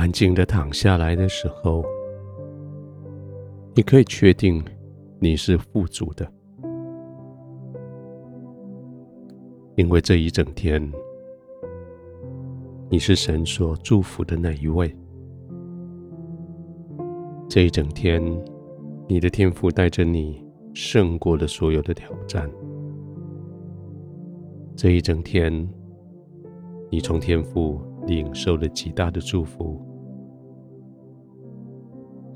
[0.00, 1.84] 安静的躺下来的时候，
[3.74, 4.64] 你可以确定
[5.18, 6.26] 你是富足的，
[9.76, 10.90] 因为这一整天，
[12.88, 14.90] 你是神所祝福的那一位。
[17.46, 18.22] 这一整天，
[19.06, 20.42] 你的天赋带着你
[20.72, 22.50] 胜过了所有的挑战。
[24.74, 25.52] 这一整天，
[26.90, 29.78] 你从天赋领受了极大的祝福。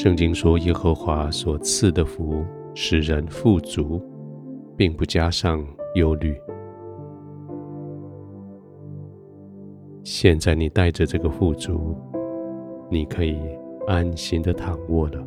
[0.00, 4.00] 圣经说，耶和华所赐的福使人富足，
[4.76, 5.60] 并不加上
[5.96, 6.40] 忧虑。
[10.04, 11.96] 现在你带着这个富足，
[12.88, 13.36] 你可以
[13.88, 15.20] 安心的躺卧了，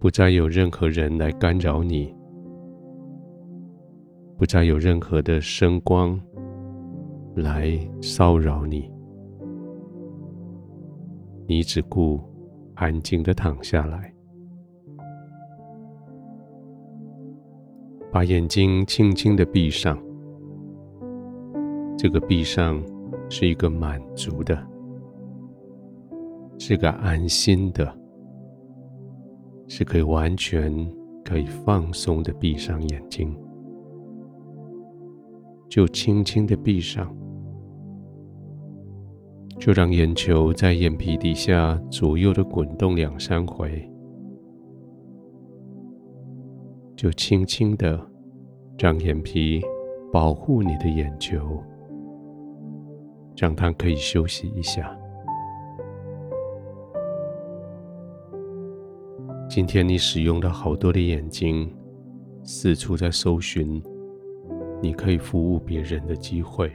[0.00, 2.12] 不再有任何人来干扰你，
[4.36, 6.20] 不再有任何的声光
[7.36, 8.91] 来骚扰你，
[11.46, 12.20] 你只顾
[12.74, 14.12] 安静的躺下来，
[18.10, 19.98] 把眼睛轻轻的闭上，
[21.96, 22.82] 这个闭上。
[23.28, 24.62] 是一个满足的，
[26.58, 27.90] 是个安心的，
[29.66, 30.70] 是可以完全
[31.24, 33.34] 可以放松的闭上眼睛，
[35.66, 37.16] 就轻轻的闭上，
[39.64, 43.88] 就让眼球在眼皮底下左右的滚动两三回，
[46.96, 48.04] 就轻轻的
[48.76, 49.62] 让眼皮
[50.12, 51.62] 保护你的眼球。
[53.36, 54.98] 让它可以休息一下。
[59.48, 61.72] 今天你使用了好多的眼睛，
[62.42, 63.80] 四处在搜寻
[64.82, 66.68] 你可以服务别人的机会。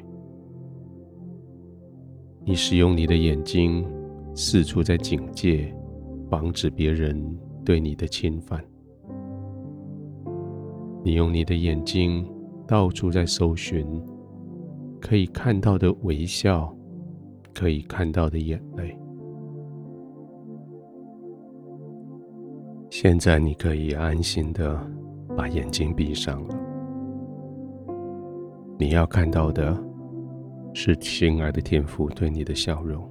[2.50, 3.86] 你使用你的眼睛，
[4.34, 5.76] 四处在警戒，
[6.30, 7.22] 防止别人
[7.66, 8.64] 对你的侵犯。
[11.04, 12.26] 你用你的眼睛，
[12.66, 13.86] 到处在搜寻。
[15.02, 16.74] 可以看到的微笑，
[17.54, 18.98] 可以看到的眼泪。
[22.90, 24.80] 现在你可以安心的
[25.36, 26.56] 把眼睛闭上了。
[28.80, 29.78] 你要看到的
[30.80, 33.04] 是亲爱的天父对你的笑容。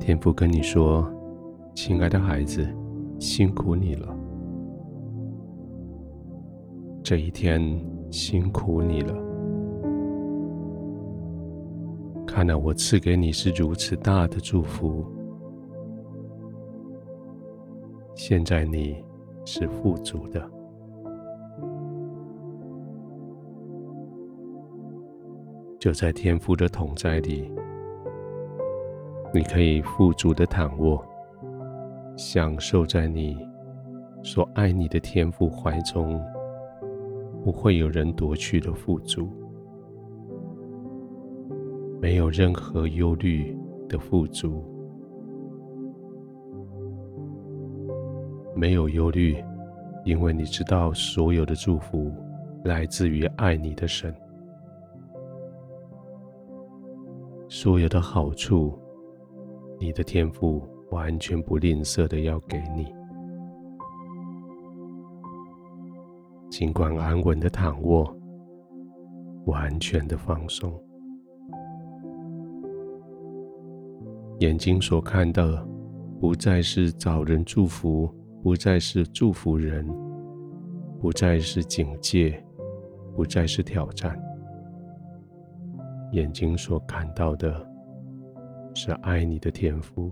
[0.00, 1.06] 天父跟你说
[1.76, 2.66] ：“亲爱的孩子，
[3.18, 4.16] 辛苦你了。”
[7.04, 7.60] 这一天
[8.10, 9.14] 辛苦你了，
[12.26, 15.04] 看来我赐给你是如此大的祝福。
[18.14, 18.96] 现在你
[19.44, 20.50] 是富足的，
[25.80, 27.50] 就在天父的同在里，
[29.32, 31.02] 你可以富足的躺卧，
[32.18, 33.38] 享受在你
[34.22, 36.22] 所爱你的天父怀中。
[37.42, 39.26] 不会有人夺去的富足，
[41.98, 43.56] 没有任何忧虑
[43.88, 44.62] 的富足，
[48.54, 49.42] 没有忧虑，
[50.04, 52.12] 因为你知道所有的祝福
[52.62, 54.14] 来自于爱你的神，
[57.52, 58.78] 所有的好处，
[59.80, 60.62] 你的天赋
[60.92, 62.86] 完全不吝啬的要给你。
[66.48, 68.16] 尽管安稳的躺卧，
[69.46, 70.72] 完全的放松，
[74.38, 75.66] 眼睛所看的
[76.20, 78.08] 不再是找人祝福，
[78.44, 79.84] 不再是祝福人，
[81.00, 82.40] 不再是警戒，
[83.16, 84.16] 不再是挑战。
[86.12, 87.66] 眼睛所看到的
[88.74, 90.10] 是爱你的天父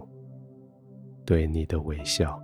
[1.24, 2.40] 对你的微笑。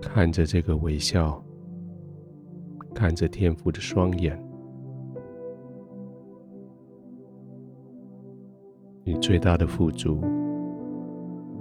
[0.00, 1.42] 看着这个微笑，
[2.94, 4.36] 看着天父的双眼，
[9.04, 10.20] 你最大的富足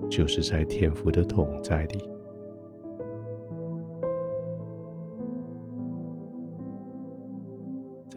[0.10, 2.10] 就是在天父的同在里，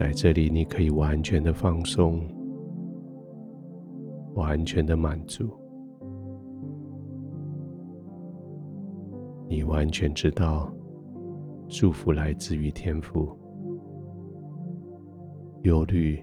[0.01, 2.27] 在这里你可以完全的放松，
[4.33, 5.47] 完全的满足。
[9.47, 10.73] 你完全知道，
[11.67, 13.29] 祝福来自于天赋，
[15.61, 16.19] 忧虑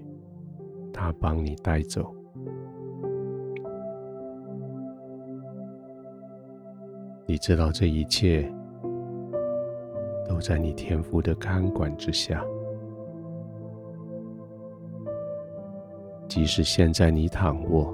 [0.91, 2.13] 他帮你带走。
[7.25, 8.53] 你知道这一切
[10.27, 12.43] 都在你天赋的看管之下。
[16.29, 17.91] 即使现在你躺卧，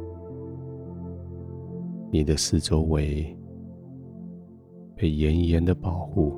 [2.11, 3.33] 你的四周围
[4.93, 6.37] 被严严的保护，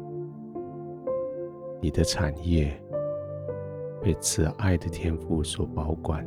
[1.81, 2.71] 你的产业
[3.99, 6.23] 被慈爱的天父所保管，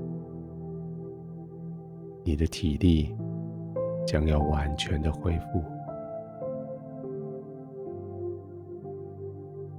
[2.25, 3.15] 你的体力
[4.05, 5.63] 将要完全的恢复。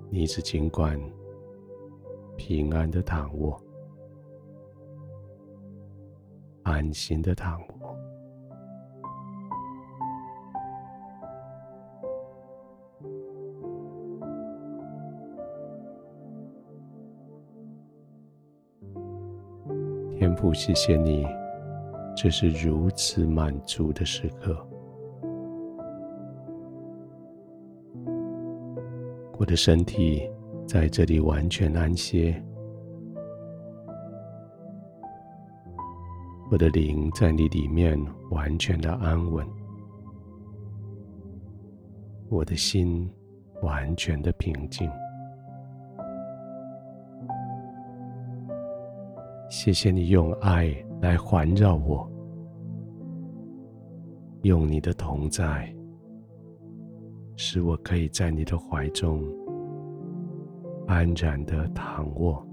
[0.10, 0.98] 你只尽管
[2.38, 3.62] 平安的躺卧。
[6.64, 7.98] 安心的躺卧，
[20.18, 21.26] 天父，谢谢你，
[22.16, 24.68] 这是如此满足的时刻。
[29.38, 30.30] 我的身体
[30.68, 32.42] 在这里完全安歇。
[36.52, 37.98] 我的灵在你里面
[38.30, 39.48] 完全的安稳，
[42.28, 43.10] 我的心
[43.62, 44.92] 完全的平静。
[49.50, 52.06] 谢谢你用爱来环绕我，
[54.42, 55.74] 用你的同在，
[57.38, 59.24] 使我可以在你的怀中
[60.86, 62.46] 安然的躺卧。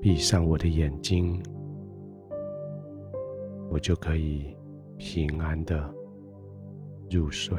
[0.00, 1.42] 闭上我的眼睛，
[3.68, 4.56] 我就可以
[4.96, 5.92] 平安的
[7.10, 7.58] 入睡。